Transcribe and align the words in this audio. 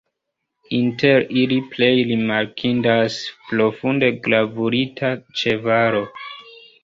Inter 0.77 1.19
ili 1.41 1.59
plej 1.73 1.89
rimarkindas 2.11 3.19
profunde 3.51 4.11
gravurita 4.29 5.15
ĉevalo. 5.43 6.05